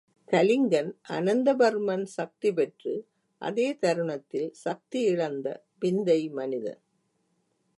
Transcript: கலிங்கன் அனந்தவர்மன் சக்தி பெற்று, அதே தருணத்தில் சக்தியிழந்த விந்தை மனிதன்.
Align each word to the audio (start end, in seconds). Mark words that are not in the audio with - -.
கலிங்கன் 0.27 0.89
அனந்தவர்மன் 1.09 2.03
சக்தி 2.03 2.53
பெற்று, 2.53 2.93
அதே 3.41 3.77
தருணத்தில் 3.77 4.53
சக்தியிழந்த 4.65 5.47
விந்தை 5.79 6.29
மனிதன். 6.29 6.81